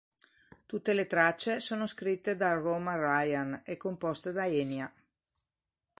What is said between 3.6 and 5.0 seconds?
e composte da Enya.